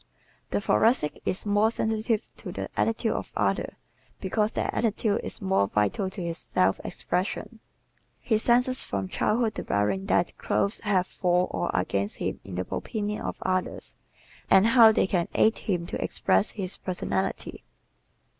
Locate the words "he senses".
8.19-8.81